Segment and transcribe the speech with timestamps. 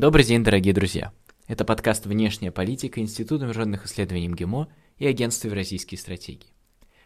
[0.00, 1.12] Добрый день, дорогие друзья.
[1.46, 6.54] Это подкаст «Внешняя политика» Института международных исследований МГИМО и Агентства Евразийские стратегии.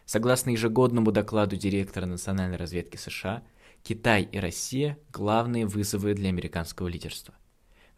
[0.05, 3.43] Согласно ежегодному докладу директора национальной разведки США,
[3.83, 7.33] Китай и Россия– главные вызовы для американского лидерства.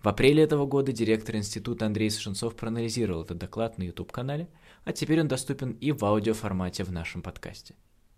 [0.01, 4.47] В апреле этого года директор института Андрей Сушенцов проанализировал этот доклад на YouTube-канале,
[4.83, 7.75] а теперь он доступен и в аудиоформате в нашем подкасте.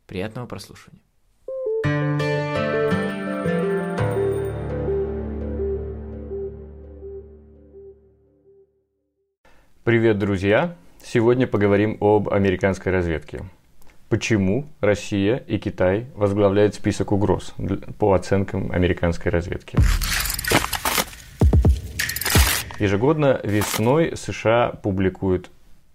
[0.07, 1.01] Приятного прослушивания.
[9.89, 10.75] Привет, друзья!
[11.03, 13.45] Сегодня поговорим об американской разведке.
[14.07, 17.55] Почему Россия и Китай возглавляют список угроз
[17.97, 19.79] по оценкам американской разведки?
[22.77, 25.49] Ежегодно весной США публикуют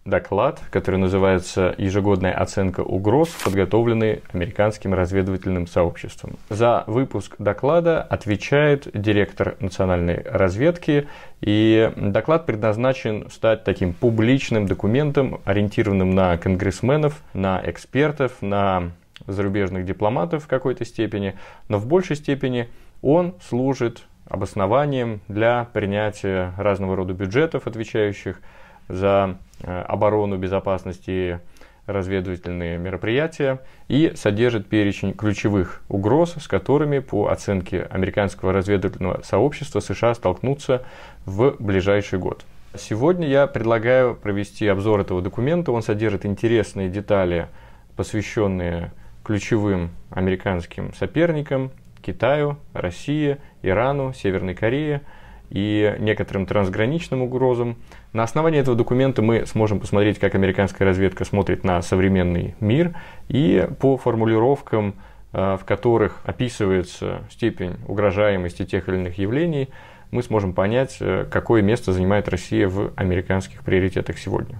[0.04, 6.36] доклад, который называется «Ежегодная оценка угроз, подготовленный американским разведывательным сообществом».
[6.50, 11.08] За выпуск доклада отвечает директор национальной разведки,
[11.40, 18.92] и доклад предназначен стать таким публичным документом, ориентированным на конгрессменов, на экспертов, на
[19.26, 21.34] зарубежных дипломатов в какой-то степени,
[21.68, 22.68] но в большей степени
[23.00, 28.40] он служит обоснованием для принятия разного рода бюджетов, отвечающих
[28.88, 31.38] за э, оборону, безопасность и
[31.86, 40.14] разведывательные мероприятия и содержит перечень ключевых угроз, с которыми, по оценке американского разведывательного сообщества, США
[40.14, 40.82] столкнутся
[41.26, 42.44] в ближайший год.
[42.76, 45.72] Сегодня я предлагаю провести обзор этого документа.
[45.72, 47.48] Он содержит интересные детали,
[47.96, 48.90] посвященные
[49.22, 51.70] ключевым американским соперникам
[52.02, 55.02] Китаю, России, Ирану, Северной Корее
[55.50, 57.76] и некоторым трансграничным угрозам.
[58.12, 62.94] На основании этого документа мы сможем посмотреть, как американская разведка смотрит на современный мир
[63.28, 64.94] и по формулировкам,
[65.32, 69.68] э, в которых описывается степень угрожаемости тех или иных явлений,
[70.10, 74.58] мы сможем понять, э, какое место занимает Россия в американских приоритетах сегодня.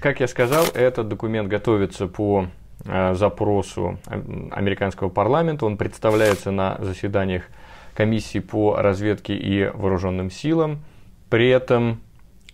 [0.00, 2.46] Как я сказал, этот документ готовится по
[2.84, 3.98] запросу
[4.50, 5.66] американского парламента.
[5.66, 7.44] Он представляется на заседаниях
[7.94, 10.84] комиссии по разведке и вооруженным силам.
[11.28, 12.00] При этом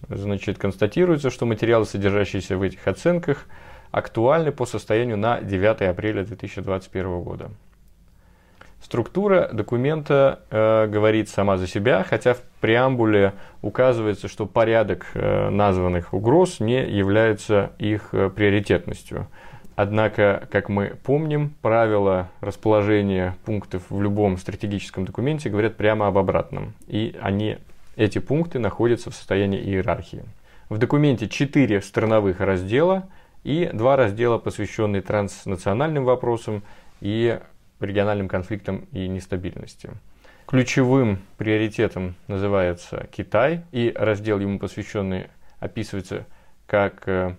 [0.09, 3.47] значит, констатируется, что материалы, содержащиеся в этих оценках,
[3.91, 7.51] актуальны по состоянию на 9 апреля 2021 года.
[8.83, 13.33] Структура документа э, говорит сама за себя, хотя в преамбуле
[13.63, 19.29] указывается, что порядок э, названных угроз не является их э, приоритетностью.
[19.77, 26.75] Однако, как мы помним, правила расположения пунктов в любом стратегическом документе говорят прямо об обратном.
[26.87, 27.59] И они,
[27.97, 30.23] эти пункты находятся в состоянии иерархии.
[30.69, 33.09] В документе четыре страновых раздела
[33.43, 36.63] и два раздела, посвященные транснациональным вопросам
[37.01, 37.39] и
[37.81, 39.91] региональным конфликтам и нестабильности.
[40.47, 45.27] Ключевым приоритетом называется Китай, и раздел ему посвященный
[45.59, 46.27] описывается
[46.67, 47.37] как э,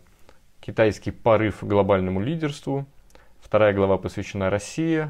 [0.65, 2.85] китайский порыв к глобальному лидерству.
[3.39, 5.09] Вторая глава посвящена России,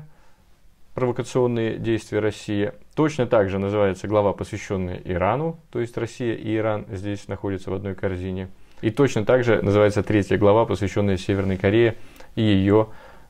[0.93, 2.73] провокационные действия России.
[2.93, 7.73] Точно так же называется глава, посвященная Ирану, то есть Россия и Иран здесь находятся в
[7.73, 8.49] одной корзине.
[8.81, 11.95] И точно так же называется третья глава, посвященная Северной Корее
[12.35, 12.89] и ее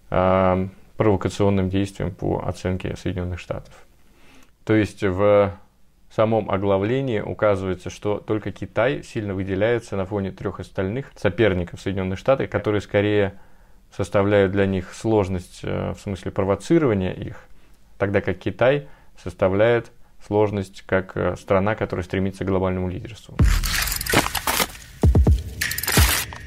[0.09, 3.73] э, провокационным действиям по оценке Соединенных Штатов.
[4.63, 5.53] То есть в
[6.13, 12.49] самом оглавлении указывается, что только Китай сильно выделяется на фоне трех остальных соперников Соединенных Штатов,
[12.49, 13.33] которые скорее
[13.95, 17.37] составляют для них сложность э, в смысле провоцирования их,
[17.97, 18.87] тогда как Китай
[19.21, 19.91] составляет
[20.25, 23.37] сложность как э, страна, которая стремится к глобальному лидерству.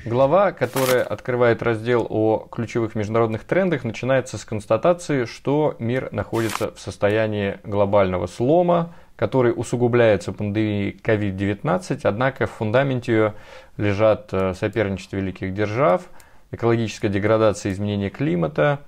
[0.04, 6.80] Глава, которая открывает раздел о ключевых международных трендах, начинается с констатации, что мир находится в
[6.80, 13.34] состоянии глобального слома, который усугубляется пандемией COVID-19, однако в фундаменте ее
[13.76, 16.08] лежат э, соперничество великих держав,
[16.52, 18.78] экологическая деградация изменения климата,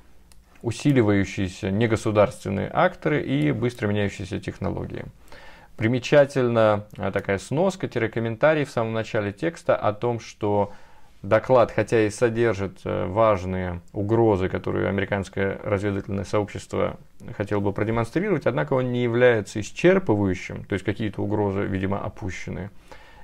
[0.63, 5.05] усиливающиеся негосударственные акторы и быстро меняющиеся технологии.
[5.77, 10.73] Примечательна э, такая сноска-комментарий в самом начале текста о том, что
[11.23, 16.97] доклад, хотя и содержит э, важные угрозы, которые американское разведывательное сообщество
[17.37, 22.71] хотело бы продемонстрировать, однако он не является исчерпывающим, то есть какие-то угрозы, видимо, опущены.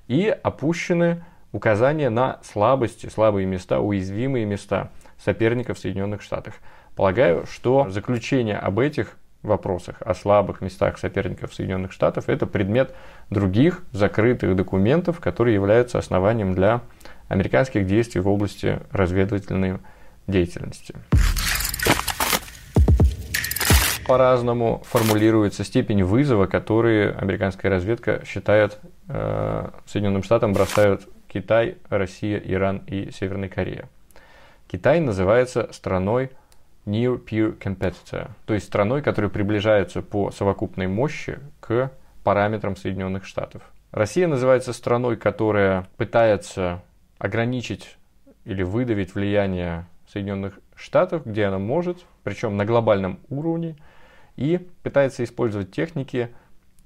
[0.08, 6.54] И опущены указания на слабости, слабые места, уязвимые места соперников в Соединенных Штатах.
[6.94, 12.94] Полагаю, что заключение об этих вопросах, о слабых местах соперников Соединенных Штатов, это предмет
[13.30, 16.82] других закрытых документов, которые являются основанием для
[17.28, 19.78] американских действий в области разведывательной
[20.26, 20.94] деятельности.
[24.06, 28.78] по-разному формулируется степень вызова, который американская разведка считает
[29.08, 33.88] э, Соединенным Штатам бросают Китай, Россия, Иран и Северная Корея.
[34.68, 36.30] Китай называется страной
[36.86, 41.90] Near Peer Competitor, то есть страной, которая приближается по совокупной мощи к
[42.22, 43.62] параметрам Соединенных Штатов.
[43.90, 46.82] Россия называется страной, которая пытается
[47.18, 47.96] ограничить
[48.44, 53.76] или выдавить влияние Соединенных Штатов, где она может, причем на глобальном уровне,
[54.36, 56.28] и пытается использовать техники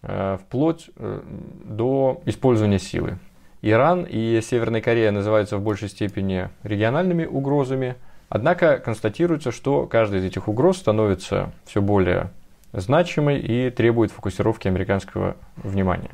[0.02, 1.22] э, вплоть э,
[1.64, 3.18] до использования силы.
[3.62, 7.96] Иран и Северная Корея называются в большей степени региональными угрозами,
[8.28, 12.30] однако констатируется, что каждая из этих угроз становится все более
[12.72, 16.12] значимой и требует фокусировки американского внимания.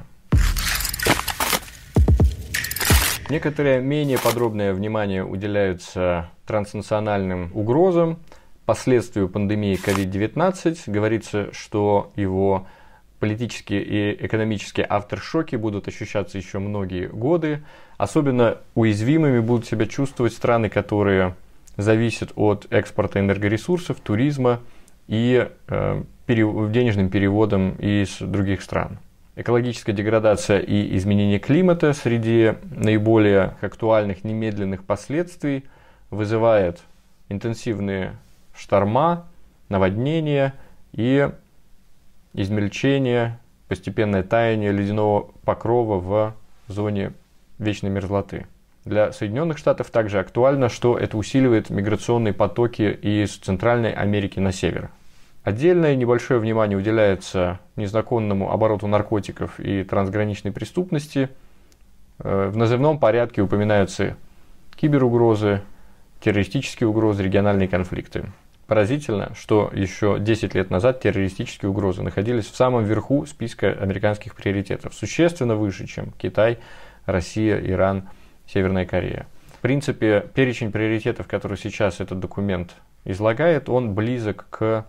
[3.28, 8.20] Некоторое менее подробное внимание уделяется транснациональным угрозам,
[8.66, 10.78] последствию пандемии COVID-19.
[10.86, 12.68] Говорится, что его
[13.18, 17.64] политические и экономические авторшоки будут ощущаться еще многие годы.
[17.98, 21.34] Особенно уязвимыми будут себя чувствовать страны, которые
[21.76, 24.60] зависят от экспорта энергоресурсов, туризма
[25.08, 26.70] и э, перев...
[26.70, 28.98] денежным переводом из других стран.
[29.38, 35.64] Экологическая деградация и изменение климата среди наиболее актуальных немедленных последствий
[36.08, 36.80] вызывает
[37.28, 38.16] интенсивные
[38.56, 39.26] шторма,
[39.68, 40.54] наводнения
[40.92, 41.28] и
[42.32, 43.38] измельчение,
[43.68, 46.34] постепенное таяние ледяного покрова в
[46.72, 47.12] зоне
[47.58, 48.46] вечной мерзлоты.
[48.86, 54.88] Для Соединенных Штатов также актуально, что это усиливает миграционные потоки из Центральной Америки на север.
[55.46, 61.28] Отдельное небольшое внимание уделяется незаконному обороту наркотиков и трансграничной преступности.
[62.18, 64.16] Э, в назывном порядке упоминаются
[64.74, 65.62] киберугрозы,
[66.18, 68.24] террористические угрозы, региональные конфликты.
[68.66, 74.94] Поразительно, что еще 10 лет назад террористические угрозы находились в самом верху списка американских приоритетов,
[74.94, 76.58] существенно выше, чем Китай,
[77.04, 78.08] Россия, Иран,
[78.48, 79.28] Северная Корея.
[79.56, 84.86] В принципе, перечень приоритетов, который сейчас этот документ излагает, он близок к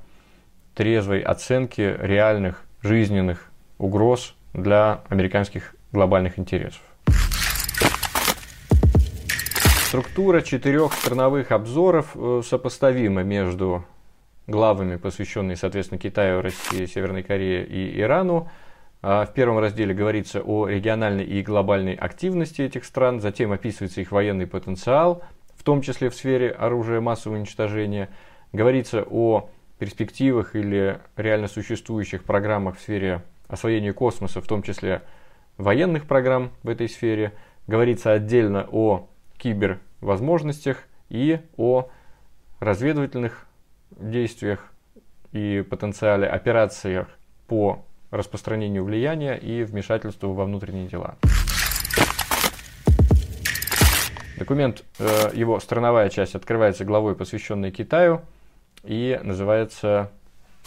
[0.77, 6.81] трезвой оценке реальных жизненных угроз для американских глобальных интересов.
[9.87, 13.85] Структура четырех страновых обзоров э, сопоставима между
[14.45, 18.47] главами, посвященными, соответственно, Китаю, России, Северной Корее и Ирану.
[19.01, 24.11] А в первом разделе говорится о региональной и глобальной активности этих стран, затем описывается их
[24.11, 25.23] военный потенциал,
[25.55, 28.09] в том числе в сфере оружия массового уничтожения.
[28.53, 35.03] Говорится о перспективах или реально существующих программах в сфере освоения космоса, в том числе
[35.57, 37.33] военных программ в этой сфере.
[37.67, 41.89] Говорится отдельно о кибервозможностях и о
[42.59, 43.45] разведывательных
[43.91, 44.71] действиях
[45.31, 47.07] и потенциале операциях
[47.47, 51.17] по распространению влияния и вмешательству во внутренние дела.
[54.37, 58.21] Документ, э, его страновая часть открывается главой, посвященной Китаю,
[58.83, 60.11] и называется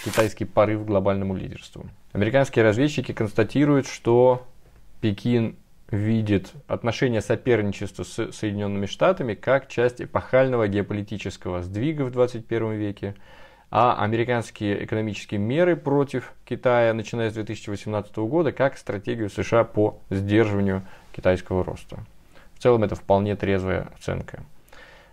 [0.04, 1.86] «Китайский порыв к глобальному лидерству».
[2.12, 4.46] Американские разведчики констатируют, что
[5.00, 5.56] Пекин
[5.90, 13.14] видит отношения соперничества с Соединенными Штатами как часть эпохального геополитического сдвига в 21 веке,
[13.70, 20.82] а американские экономические меры против Китая, начиная с 2018 года, как стратегию США по сдерживанию
[21.12, 22.04] китайского роста.
[22.54, 24.42] В целом это вполне трезвая оценка.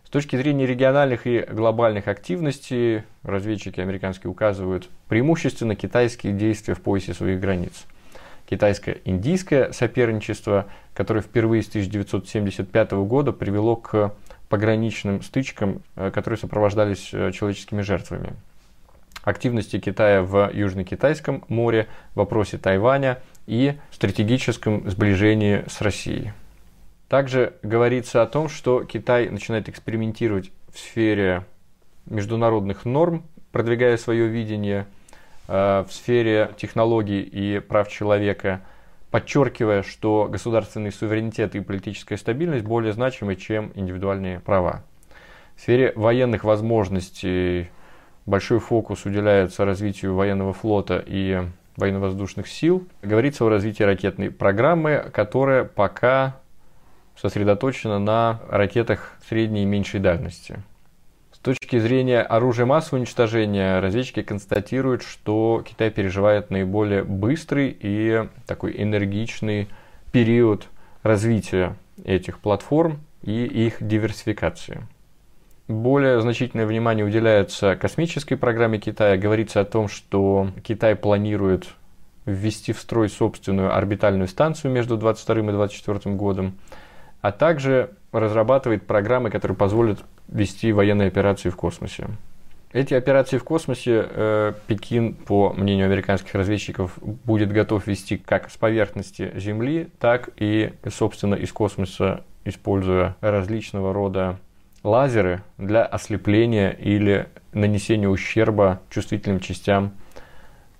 [0.07, 7.13] С точки зрения региональных и глобальных активностей, разведчики американские указывают преимущественно китайские действия в поясе
[7.13, 7.83] своих границ–
[8.49, 14.13] китайско-индийское соперничество, которое впервые с 1975 года привело к
[14.47, 18.31] пограничным стычкам, э, которые сопровождались э, человеческими жертвами.
[19.23, 26.31] Активности Китая в Южно-Китайском море, в вопросе Тайваня и стратегическом сближении с Россией.
[27.09, 31.45] Также говорится о том, что Китай начинает экспериментировать в сфере
[32.05, 34.87] международных норм, продвигая свое видение–
[35.47, 38.61] Э, в сфере технологий и прав человека,
[39.11, 44.83] подчеркивая, что государственный суверенитет и политическая стабильность более значимы, чем индивидуальные права.
[45.55, 47.69] В сфере военных возможностей
[48.25, 51.43] большой фокус уделяется развитию военного флота и
[51.77, 52.85] военно-воздушных сил.
[53.01, 56.37] Говорится о развитии ракетной программы, которая пока
[57.21, 60.61] сосредоточена на ракетах средней и меньшей дальности.
[61.31, 68.81] С точки зрения оружия массового уничтожения, разведчики констатируют, что Китай переживает наиболее быстрый и такой
[68.81, 69.67] энергичный
[70.11, 70.67] период
[71.03, 74.81] развития этих платформ и их диверсификации.
[75.67, 79.17] более значительное внимание уделяется космической программе Китая.
[79.17, 81.67] Говорится о том, что Китай планирует
[82.25, 86.57] ввести в строй собственную орбитальную станцию между 22 и 24 годом,
[87.27, 92.07] а также разрабатывает программы, которые позволят вести военные операции в космосе.
[92.71, 98.55] Эти операции в космосе э, Пекин, по мнению американских разведчиков, будет готов вести как с
[98.55, 104.37] поверхности Земли, так и, собственно, из космоса, используя различного рода
[104.83, 109.91] лазеры для ослепления или нанесения ущерба чувствительным частям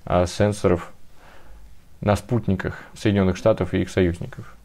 [0.06, 0.94] э, сенсоров
[2.00, 4.57] на спутниках Соединенных Штатов и их союзников.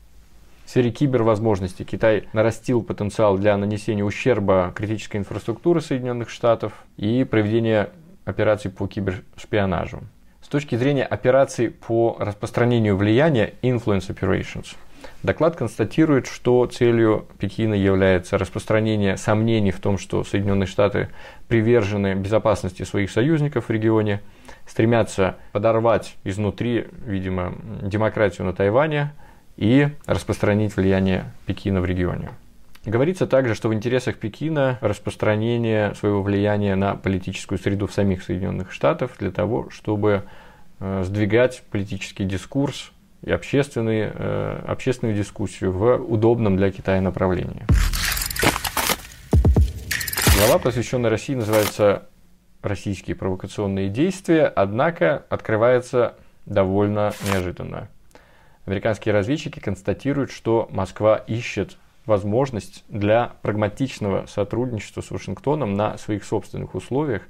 [0.73, 7.91] Сфере кибервозможностей Китай нарастил потенциал для нанесения ущерба критической инфраструктуры Соединенных Штатов и проведения
[8.25, 10.01] операций по кибершпионажу.
[10.41, 14.75] С точки зрения операций по распространению влияния Influence Operations,
[15.23, 21.11] доклад констатирует, что целью Пекина является распространение сомнений в том, что Соединенные Штаты
[21.49, 24.23] привержены безопасности своих союзников в регионе–
[24.67, 29.13] стремятся подорвать изнутри, видимо, демократию на Тайване
[29.57, 32.31] и распространить влияние Пекина в регионе.
[32.85, 38.73] Говорится также, что в интересах Пекина распространение своего влияния на политическую среду в самих Соединенных
[38.73, 40.25] Штатах для того, чтобы
[40.81, 42.91] э, сдвигать политический дискурс
[43.23, 47.65] и общественные, э, общественную дискуссию в удобном для Китая направлении.
[50.39, 52.09] Глава, посвященная России, называется
[52.63, 56.17] российские провокационные действия, однако открывается
[56.47, 57.89] довольно неожиданно.
[58.65, 61.77] Американские разведчики констатируют, что Москва ищет
[62.07, 67.23] возможность для прагматичного сотрудничества с Вашингтоном на своих собственных условиях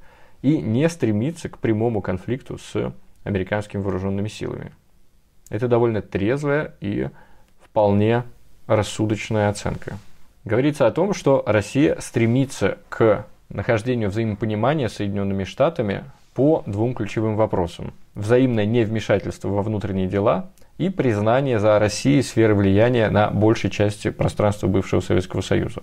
[0.42, 2.92] и не стремится к прямому конфликту с
[3.24, 4.72] американскими вооруженными силами.
[5.48, 7.08] Это довольно трезвая и
[7.62, 8.24] вполне
[8.66, 9.98] рассудочная оценка.
[10.44, 17.36] Говорится о том, что Россия стремится к нахождению взаимопонимания с Соединенными Штатами по двум ключевым
[17.36, 17.92] вопросам.
[18.14, 24.66] Взаимное невмешательство во внутренние дела и признание за Россией сферы влияния на большей части пространства
[24.66, 25.82] бывшего Советского Союза.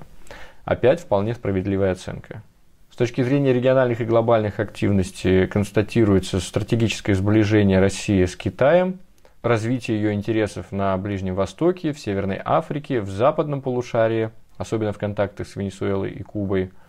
[0.65, 2.43] Опять вполне справедливая оценка.
[2.91, 8.99] С точки зрения региональных и глобальных активностей констатируется стратегическое сближение России с Китаем,
[9.41, 15.47] развитие ее интересов на Ближнем Востоке, в Северной Африке, в западном полушарии, особенно в контактах
[15.47, 16.71] с Венесуэлой и Кубой–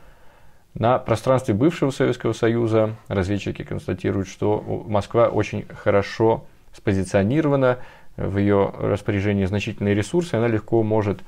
[0.75, 7.79] на пространстве бывшего Советского Союза разведчики констатируют, что Москва очень хорошо спозиционирована,
[8.17, 11.21] в ее распоряжении значительные ресурсы, она легко может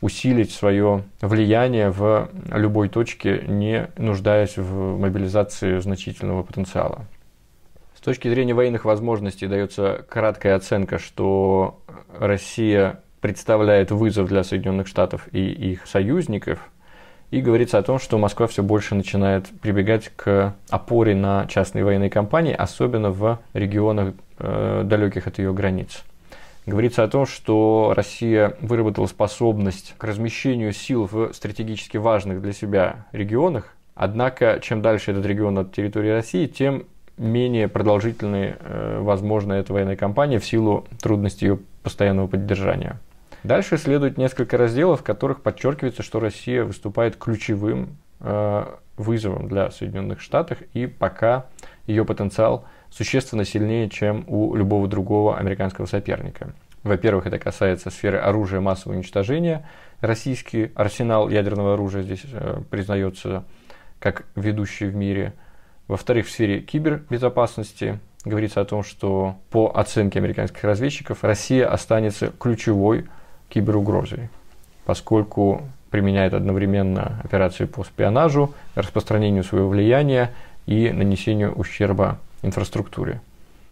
[0.00, 7.04] усилить свое влияние в любой точке, не нуждаясь в мобилизации значительного потенциала.
[7.94, 11.82] С точки зрения военных возможностей дается краткая оценка, что
[12.18, 16.70] Россия представляет вызов для Соединенных Штатов и их союзников–
[17.30, 22.10] и говорится о том, что Москва все больше начинает прибегать к опоре на частные военные
[22.10, 26.02] компании, особенно в регионах, э, далеких от ее границ.
[26.66, 33.06] Говорится о том, что Россия выработала способность к размещению сил в стратегически важных для себя
[33.12, 36.84] регионах, однако чем дальше этот регион от территории России, тем
[37.16, 42.98] менее продолжительной э, возможна эта военная кампания в силу трудностей ее постоянного поддержания.
[43.42, 48.66] Дальше следует несколько разделов, в которых подчеркивается, что Россия выступает ключевым э,
[48.96, 51.46] вызовом для Соединенных Штатов, и пока
[51.86, 56.52] ее потенциал существенно сильнее, чем у любого другого американского соперника.
[56.82, 59.66] Во-первых, это касается сферы оружия массового уничтожения.
[60.00, 63.44] Российский арсенал ядерного оружия здесь э, признается
[63.98, 65.34] как ведущий в мире.
[65.88, 73.06] Во-вторых, в сфере кибербезопасности говорится о том, что по оценке американских разведчиков Россия останется ключевой
[73.50, 74.30] киберугрозой,
[74.86, 80.32] поскольку применяет одновременно операции по шпионажу, распространению своего влияния
[80.66, 83.20] и нанесению ущерба инфраструктуре.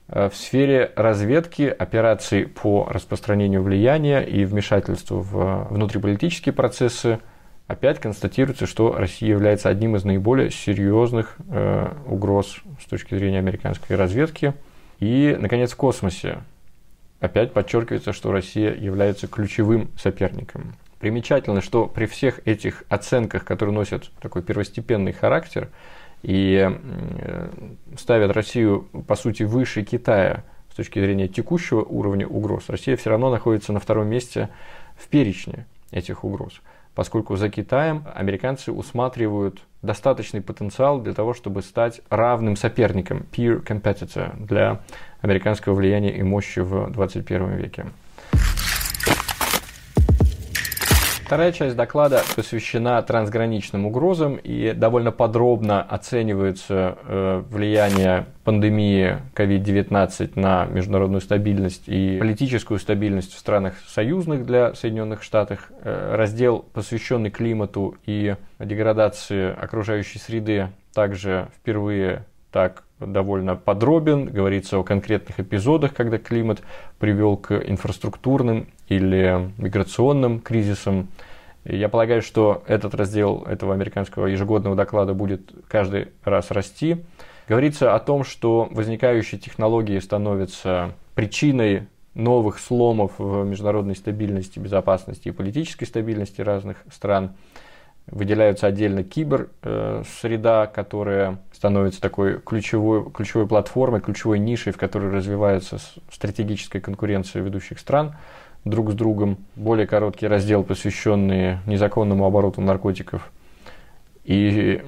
[0.08, 7.20] Э, в сфере разведки операций по распространению влияния и вмешательству в внутриполитические процессы
[7.66, 13.97] опять констатируется, что Россия является одним из наиболее серьезных э, угроз с точки зрения американской
[13.97, 14.54] разведки.
[14.99, 16.38] И, наконец, в космосе
[17.20, 20.75] опять подчеркивается, что Россия является ключевым соперником.
[20.98, 25.70] Примечательно, что при всех этих оценках, которые носят такой первостепенный характер
[26.22, 26.68] и
[27.96, 33.30] ставят Россию, по сути, выше Китая с точки зрения текущего уровня угроз, Россия все равно
[33.30, 34.48] находится на втором месте
[34.96, 36.60] в перечне этих угроз,
[36.94, 44.37] поскольку за Китаем американцы усматривают достаточный потенциал для того, чтобы стать равным соперником, peer competitor,
[44.44, 44.80] для
[45.20, 47.87] американского влияния и мощи в 21 веке.
[51.28, 60.64] Вторая часть доклада посвящена трансграничным угрозам и довольно подробно оценивается э, влияние пандемии COVID-19 на
[60.64, 65.70] международную стабильность и политическую стабильность в странах союзных для Соединенных Штатов.
[65.82, 74.83] Э, раздел, посвященный климату и деградации окружающей среды, также впервые так довольно подробен, говорится о
[74.83, 76.62] конкретных эпизодах, когда климат
[76.99, 81.09] привел к инфраструктурным или миграционным кризисам.
[81.64, 87.05] Я полагаю, что этот раздел этого американского ежегодного доклада будет каждый раз расти.
[87.49, 95.33] Говорится о том, что возникающие технологии становятся причиной новых сломов в международной стабильности, безопасности и
[95.33, 97.35] политической стабильности разных стран.
[98.07, 105.79] Выделяются отдельно киберсреда, э, которая становится такой ключевой, ключевой платформой, ключевой нишей, в которой развивается
[106.09, 108.15] стратегическая конкуренция ведущих стран
[108.65, 109.38] друг с другом.
[109.57, 113.33] Более короткий раздел, посвященный незаконному обороту наркотиков.
[114.23, 114.85] И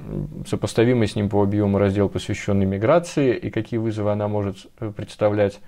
[0.47, 5.59] сопоставимый с ним по объему раздел, посвященный миграции и какие вызовы она может э, представлять.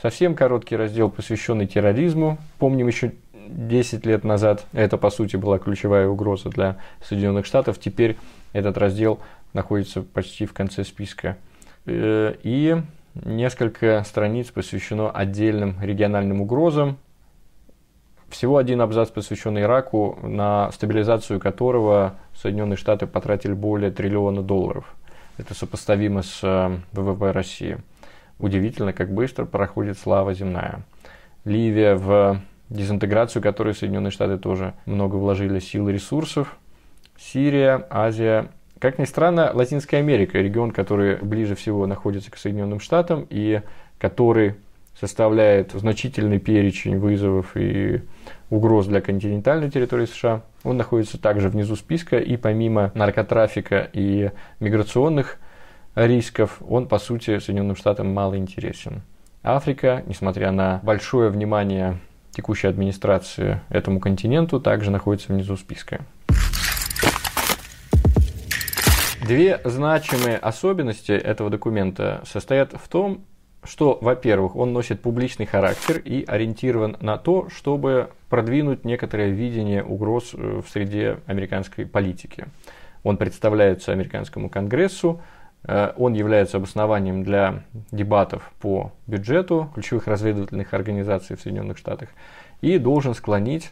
[0.00, 2.38] Совсем короткий раздел, посвященный терроризму.
[2.60, 3.14] Помним еще
[3.48, 7.80] 10 лет назад это, по сути, была ключевая угроза для Соединенных Штатов.
[7.80, 8.16] Теперь
[8.52, 9.18] этот раздел
[9.52, 11.36] находится почти в конце списка.
[11.86, 12.82] Э, и
[13.24, 16.98] несколько страниц посвящено отдельным региональным угрозам.
[18.28, 24.94] Всего один абзац посвящен Ираку, на стабилизацию которого Соединенные Штаты потратили более триллиона долларов.
[25.36, 27.78] Это сопоставимо с э, ВВП России.
[28.38, 30.82] Удивительно, как быстро проходит слава земная.
[31.44, 32.40] Ливия в
[32.70, 36.56] дезинтеграцию, которой Соединенные Штаты тоже много вложили сил и ресурсов.
[37.18, 38.48] Сирия, Азия.
[38.82, 43.62] Как ни странно, Латинская Америка, регион, который ближе всего находится к Соединенным Штатам и
[44.00, 44.56] который
[44.98, 48.02] составляет значительный перечень вызовов и
[48.50, 50.42] угроз для континентальной территории США.
[50.64, 55.38] Он находится также внизу списка, и помимо наркотрафика и миграционных
[55.94, 59.02] рисков, он, по сути, Соединенным Штатам мало интересен.
[59.44, 61.98] Африка, несмотря на большое внимание
[62.32, 66.00] текущей администрации этому континенту также находится внизу списка.
[69.22, 73.24] Две значимые особенности этого документа состоят в том,
[73.64, 80.34] что, во-первых, он носит публичный характер и ориентирован на то, чтобы продвинуть некоторое видение угроз
[80.34, 82.46] э, в среде американской политики.
[83.04, 85.20] Он представляется американскому конгрессу,
[85.64, 92.08] Э, он является обоснованием для дебатов по бюджету ключевых разведывательных организаций в Соединенных Штатах
[92.60, 93.70] и должен склонить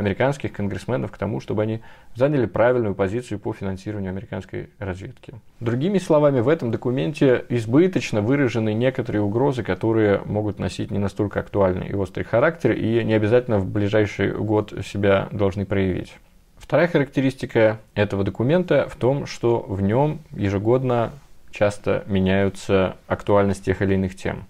[0.00, 1.80] американских конгрессменов к тому, чтобы они
[2.14, 5.34] заняли правильную позицию по финансированию американской разведки.
[5.60, 11.88] Другими словами, в этом документе избыточно выражены некоторые угрозы, которые могут носить не настолько актуальный
[11.88, 16.14] и острый характер и не обязательно в ближайший год себя должны проявить.
[16.56, 21.12] Вторая характеристика этого документа в том, что в нем ежегодно
[21.50, 24.46] часто меняются актуальность тех или иных тем.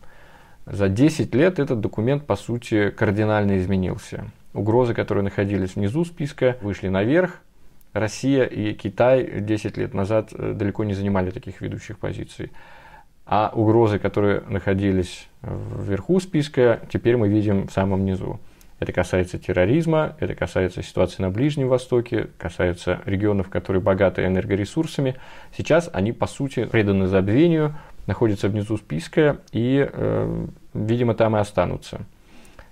[0.67, 4.27] За 10 лет этот документ, по сути, кардинально изменился.
[4.53, 7.41] Угрозы, которые находились внизу списка, вышли наверх.
[7.93, 12.53] Россия и Китай 10 лет назад э, далеко не занимали таких ведущих позиций.
[13.27, 18.41] А угрозы, которые находились вверху списка, теперь мы видим в самом низу.
[18.81, 25.17] Это касается терроризма, это касается ситуации на Ближнем Востоке, касается регионов, которые богаты энергоресурсами.
[25.55, 32.07] Сейчас они, по сути, преданы забвению, находятся внизу списка и, э, видимо, там и останутся.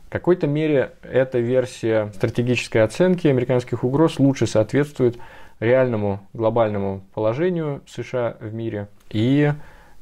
[0.09, 5.19] В какой-то мере эта версия стратегической оценки американских угроз лучше соответствует
[5.61, 9.53] реальному глобальному положению США в мире и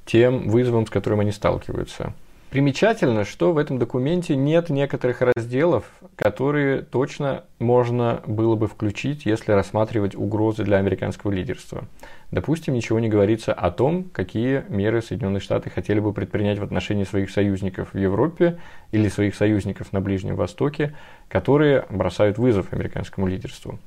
[0.04, 2.12] тем вызовам, с которыми они сталкиваются.
[2.50, 9.50] Примечательно, что в этом документе нет некоторых разделов, которые точно можно было бы включить, если
[9.50, 11.84] рассматривать угрозы для американского лидерства.
[12.30, 17.04] Допустим, ничего не говорится о том, какие меры Соединенные Штаты хотели бы предпринять в отношении
[17.04, 18.58] своих союзников в Европе
[18.90, 20.94] или своих союзников на Ближнем Востоке,
[21.28, 23.78] которые бросают вызов американскому лидерству.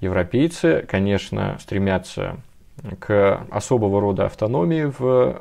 [0.00, 2.38] Европейцы, конечно, стремятся
[2.98, 5.40] к особого рода автономии, в,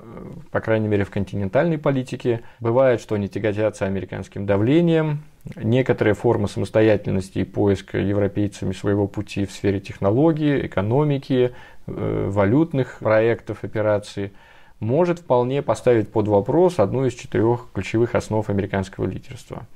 [0.52, 2.42] по крайней мере, в континентальной политике.
[2.60, 5.24] Бывает, что они тяготятся американским давлением.
[5.56, 11.54] Некоторые формы самостоятельности и поиска европейцами своего пути в сфере технологии, экономики,
[11.86, 14.32] э, валютных проектов, операций
[14.80, 19.68] может вполне поставить под вопрос одну из четырех ключевых основ американского лидерства.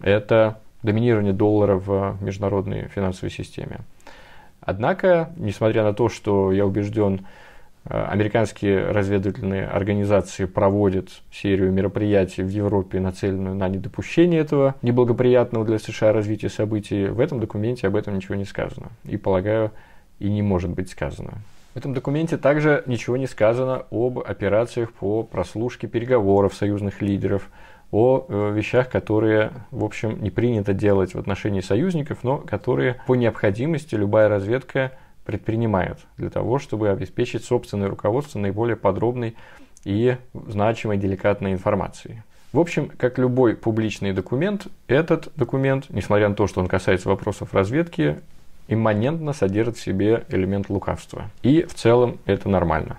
[0.00, 3.80] Это доминирование доллара в международной финансовой системе.
[4.60, 7.26] Однако, несмотря на то, что я убежден,
[7.84, 16.12] американские разведывательные организации проводят серию мероприятий в Европе, нацеленную на недопущение этого неблагоприятного для США
[16.12, 17.06] развития событий.
[17.06, 18.88] В этом документе об этом ничего не сказано.
[19.04, 19.72] И, полагаю,
[20.20, 21.34] и не может быть сказано.
[21.74, 27.48] В этом документе также ничего не сказано об операциях по прослушке переговоров союзных лидеров,
[27.90, 33.14] о э, вещах, которые, в общем, не принято делать в отношении союзников, но которые по
[33.14, 34.92] необходимости любая разведка
[35.24, 39.36] предпринимают для того, чтобы обеспечить собственное руководство наиболее подробной
[39.84, 42.22] и значимой деликатной информацией.
[42.52, 47.54] В общем, как любой публичный документ, этот документ, несмотря на то, что он касается вопросов
[47.54, 48.20] разведки,
[48.68, 51.30] имманентно содержит в себе элемент лукавства.
[51.42, 52.98] И в целом это нормально.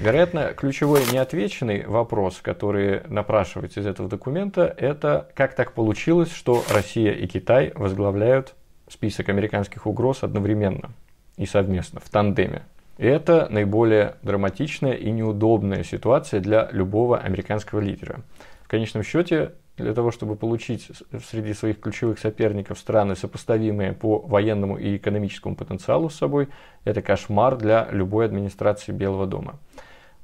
[0.00, 7.12] Вероятно, ключевой неотвеченный вопрос, который напрашивается из этого документа, это как так получилось, что Россия
[7.12, 8.54] и Китай возглавляют
[8.88, 10.90] список американских угроз одновременно
[11.36, 12.62] и совместно, в тандеме.
[12.98, 18.22] И это наиболее драматичная и неудобная ситуация для любого американского лидера.
[18.64, 20.90] В конечном счете, для того, чтобы получить
[21.30, 26.48] среди своих ключевых соперников страны, сопоставимые по военному и экономическому потенциалу с собой,
[26.84, 29.60] это кошмар для любой администрации Белого дома.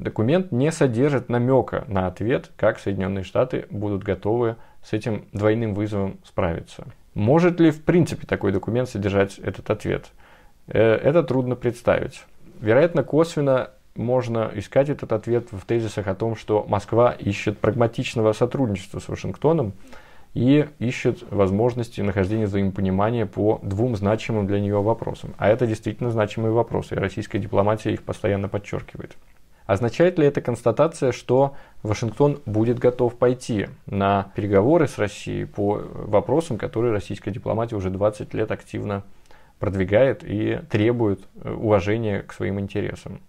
[0.01, 6.19] Документ не содержит намека на ответ, как Соединенные Штаты будут готовы с этим двойным вызовом
[6.25, 6.85] справиться.
[7.15, 10.07] Может ли в принципе такой документ содержать этот ответ?
[10.67, 12.25] Э, это трудно представить.
[12.61, 18.99] Вероятно, косвенно можно искать этот ответ в тезисах о том, что Москва ищет прагматичного сотрудничества
[18.99, 19.73] с Вашингтоном
[20.35, 25.35] и ищет возможности нахождения взаимопонимания по двум значимым для нее вопросам.
[25.39, 29.17] А это действительно значимые вопросы, и российская дипломатия их постоянно подчеркивает.
[29.67, 36.59] Означает ли это констатация, что Вашингтон будет готов пойти на переговоры с Россией по вопросам,
[36.59, 39.05] которые российская дипломатия уже 20 лет активно
[39.59, 43.21] продвигает и требует э, уважения к своим интересам?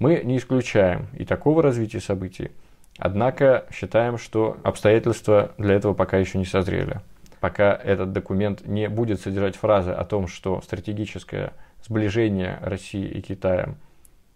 [0.00, 2.50] Мы не исключаем и такого развития событий,
[2.98, 7.00] однако считаем, что обстоятельства для этого пока еще не созрели.
[7.38, 11.52] Пока этот документ не будет содержать фразы о том, что стратегическое
[11.84, 13.76] сближение России и Китая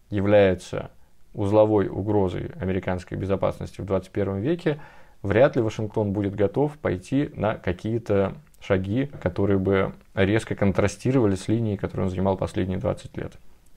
[0.09, 0.91] является
[1.35, 4.81] узловой угрозой американской безопасности в 21 веке,
[5.23, 11.77] вряд ли Вашингтон будет готов пойти на какие-то шаги, которые бы резко контрастировали с линией,
[11.77, 13.33] которую он занимал последние 20 лет.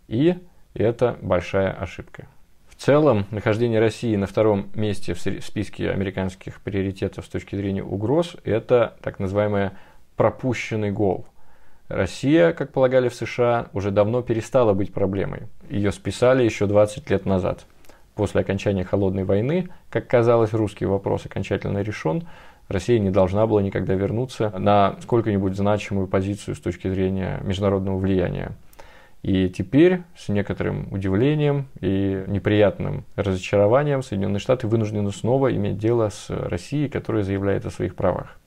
[0.07, 0.37] И
[0.73, 2.27] это большая ошибка.
[2.67, 8.35] В целом, нахождение России на втором месте в списке американских приоритетов с точки зрения угроз–
[8.43, 9.71] это так называемый
[10.17, 11.25] пропущенный гол–
[11.87, 15.43] Россия, как полагали в США, уже давно перестала быть проблемой.
[15.69, 17.65] Ее списали еще 20 лет назад.
[18.15, 22.27] После окончания Холодной войны, как казалось, русский вопрос окончательно решен,
[22.69, 28.53] Россия не должна была никогда вернуться на сколько-нибудь значимую позицию с точки зрения международного влияния.
[29.21, 36.29] И теперь с некоторым удивлением и неприятным разочарованием Соединенные Штаты вынуждены снова иметь дело с
[36.29, 38.37] Россией, которая заявляет о своих правах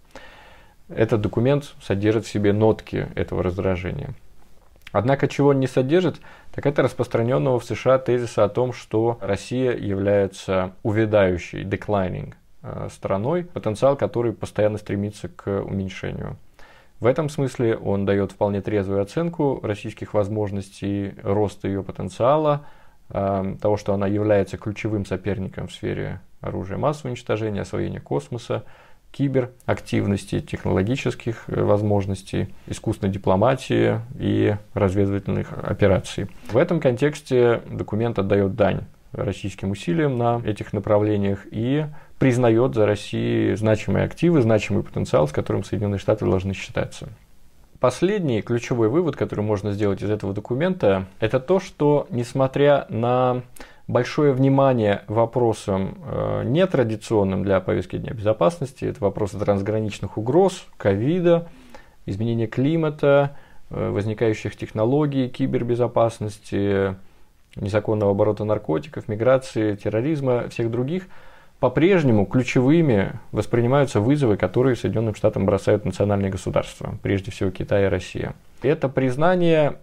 [0.89, 4.15] этот документ содержит в себе нотки этого раздражения.
[4.93, 6.21] Однако, чего он не содержит,
[6.53, 13.45] так это распространенного в США тезиса о том, что Россия является увядающей, declining э, страной,
[13.45, 16.37] потенциал который постоянно стремится к уменьшению.
[17.01, 22.67] В этом смысле он дает вполне трезвую оценку российских возможностей роста ее потенциала,
[23.11, 28.65] э, того, что она является ключевым соперником в сфере оружия массового уничтожения, освоения космоса,
[29.13, 36.29] киберактивности, технологических э, возможностей, искусственной дипломатии и разведывательных операций.
[36.51, 41.87] В этом контексте документ отдает дань российским усилиям на этих направлениях и
[42.19, 47.09] признает за Россией значимые активы, значимый потенциал, с которым Соединенные Штаты должны считаться.
[47.81, 53.43] Последний ключевой вывод, который можно сделать из этого документа, это то, что несмотря на
[53.89, 58.85] большое внимание вопросам э, нетрадиционным для повестки дня безопасности.
[58.85, 61.49] Это вопросы трансграничных угроз, ковида,
[62.05, 63.37] изменения климата,
[63.71, 66.97] э, возникающих технологий, кибербезопасности,
[67.57, 71.07] незаконного оборота наркотиков, миграции, терроризма, всех других.
[71.59, 78.35] По-прежнему ключевыми воспринимаются вызовы, которые Соединенным Штатам бросают национальные государства, прежде всего Китай и Россия.
[78.63, 79.79] Это признание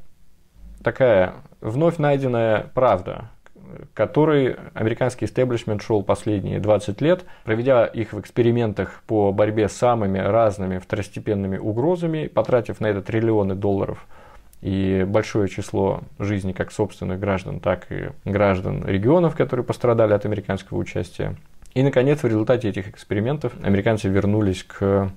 [0.82, 3.30] такая вновь найденная правда,
[3.94, 10.20] который американский истеблишмент шел последние 20 лет, проведя их в экспериментах по борьбе с самыми
[10.20, 14.06] разными второстепенными угрозами, потратив на это триллионы долларов
[14.62, 20.78] и большое число жизней как собственных граждан, так и граждан регионов, которые пострадали от американского
[20.78, 21.36] участия.
[21.74, 25.12] И, наконец, в результате этих экспериментов американцы вернулись к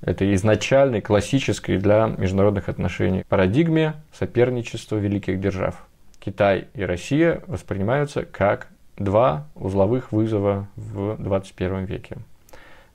[0.00, 5.87] этой изначальной, классической для международных отношений парадигме соперничества великих держав.
[6.28, 12.18] Китай и Россия воспринимаются как два узловых вызова в 21 веке.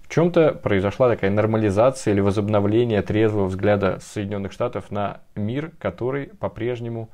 [0.01, 7.09] В чем-то произошла такая нормализация или возобновление трезвого взгляда Соединенных Штатов на мир, который по-прежнему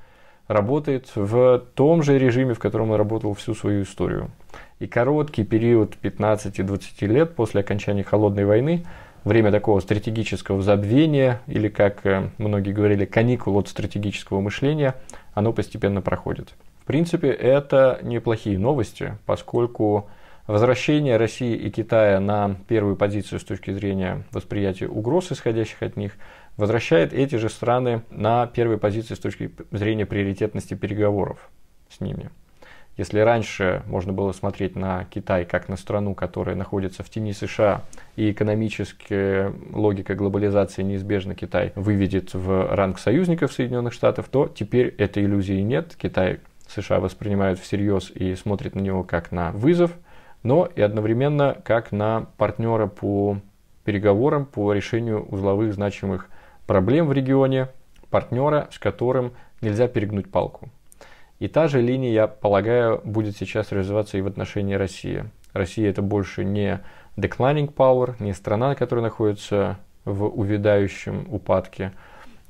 [0.50, 4.30] работает в том же режиме, в котором он работал всю свою историю.
[4.80, 8.86] И короткий период 15-20 лет после окончания Холодной войны,
[9.24, 14.96] время такого стратегического забвения, или, как э, многие говорили, каникул от стратегического мышления,
[15.34, 16.54] оно постепенно проходит.
[16.82, 20.10] В принципе, это неплохие новости, поскольку
[20.48, 26.14] возвращение России и Китая на первую позицию с точки зрения восприятия угроз, исходящих от них,
[26.58, 31.50] возвращает эти же страны на первую позицию с точки зрения приоритетности переговоров
[31.90, 32.32] с ними.
[33.00, 37.84] Если раньше можно было смотреть на Китай как на страну, которая находится в тени США,
[38.18, 45.24] и экономическая логика глобализации неизбежно Китай выведет в ранг союзников Соединенных Штатов, то теперь этой
[45.24, 45.96] иллюзии нет.
[45.98, 49.94] Китай США воспринимают всерьез и смотрят на него как на вызов,
[50.44, 53.38] но и одновременно как на партнера по
[53.86, 56.28] переговорам, по решению узловых значимых
[56.68, 57.70] проблем в регионе,
[58.10, 59.32] партнера, с которым
[59.62, 60.70] нельзя перегнуть палку.
[61.40, 65.24] И та же линия, я полагаю, будет сейчас развиваться и в отношении России.
[65.54, 66.82] Россия это больше не
[67.16, 71.94] declining power, не страна, которая находится в увядающем упадке,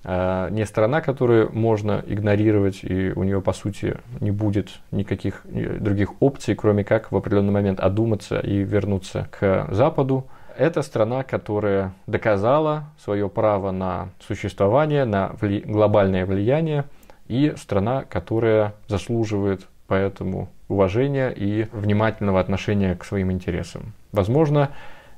[0.04, 6.20] а не страна, которую можно игнорировать, и у нее, по сути, не будет никаких других
[6.20, 10.26] опций, кроме как в определенный момент одуматься и вернуться к Западу.
[10.58, 16.86] Это страна, которая доказала свое право на существование, на вли- глобальное влияние–
[17.30, 23.94] и страна, которая заслуживает поэтому уважения и внимательного отношения к своим интересам.
[24.12, 24.70] Возможно,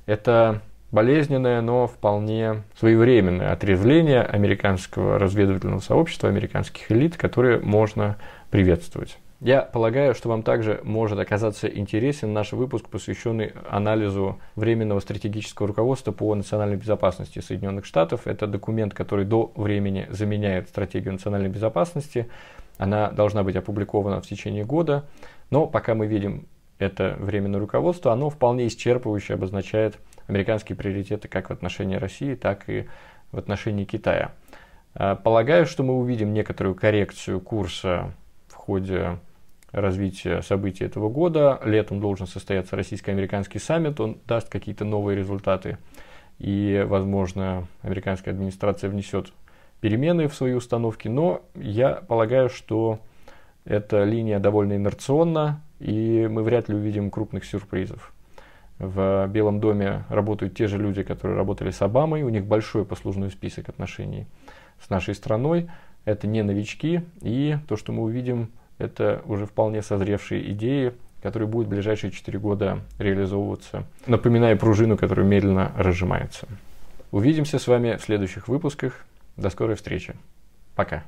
[0.05, 8.17] это болезненное, но вполне своевременное отрезвление американского разведывательного сообщества, американских элит, которые можно
[8.49, 9.17] приветствовать.
[9.41, 16.11] Я полагаю, что вам также может оказаться интересен наш выпуск, посвященный анализу Временного стратегического руководства
[16.11, 18.27] по национальной безопасности Соединенных Штатов.
[18.27, 22.29] Это документ, который до времени заменяет стратегию национальной безопасности.
[22.77, 25.05] Она должна быть опубликована в течение года.
[25.49, 26.45] Но пока мы видим
[26.77, 32.87] это временное руководство, оно вполне исчерпывающе обозначает американские приоритеты как в отношении России, так и
[33.31, 34.33] в отношении Китая.
[34.93, 38.13] А, полагаю, что мы увидим некоторую коррекцию курса
[38.47, 39.17] в ходе
[39.71, 41.59] развития событий этого года.
[41.63, 45.77] Летом должен состояться российско-американский саммит, он даст какие-то новые результаты.
[46.39, 49.31] И, возможно, американская администрация внесет
[49.79, 51.07] перемены в свои установки.
[51.07, 52.99] Но я полагаю, что
[53.65, 58.13] эта линия довольно инерционна, и мы вряд ли увидим крупных сюрпризов.
[58.79, 62.23] В Белом доме работают те же люди, которые работали с Обамой.
[62.23, 64.25] У них большой послужной список отношений
[64.83, 65.69] с нашей страной.
[66.05, 67.01] Это не новички.
[67.21, 68.49] И то, что мы увидим
[68.81, 75.25] это уже вполне созревшие идеи, которые будут в ближайшие 4 года реализовываться, напоминая пружину, которая
[75.25, 76.47] медленно разжимается.
[77.11, 79.05] Увидимся с вами в следующих выпусках.
[79.37, 80.15] До скорой встречи.
[80.75, 81.03] Пока.